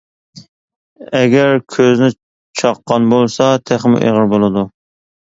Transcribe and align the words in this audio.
ئەگەر 1.19 1.59
كۆزنى 1.75 2.09
چاققان 2.63 3.05
بولسا 3.13 3.51
تېخىمۇ 3.69 4.01
ئېغىر 4.07 4.27
بولىدۇ. 4.33 4.65